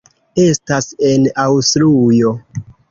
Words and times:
Estas 0.43 0.89
en 1.11 1.31
Aŭstrujo. 1.47 2.37